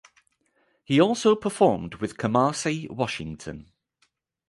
He 0.83 0.99
also 0.99 1.35
performed 1.35 1.93
with 1.97 2.17
Kamasi 2.17 2.89
Washington. 2.89 3.71